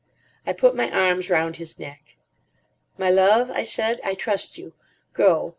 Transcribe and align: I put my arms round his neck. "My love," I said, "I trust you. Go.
I 0.47 0.53
put 0.53 0.75
my 0.75 0.89
arms 0.89 1.29
round 1.29 1.57
his 1.57 1.77
neck. 1.77 2.15
"My 2.97 3.11
love," 3.11 3.51
I 3.51 3.61
said, 3.61 4.01
"I 4.03 4.15
trust 4.15 4.57
you. 4.57 4.73
Go. 5.13 5.49